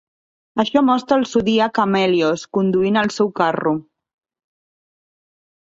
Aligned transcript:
Això 0.63 0.81
mostra 0.87 1.17
el 1.21 1.25
Zodíac 1.33 1.81
amb 1.85 1.99
Hèlios 2.01 2.47
conduint 2.59 2.99
el 3.03 3.13
seu 3.19 3.33
carro. 3.43 3.79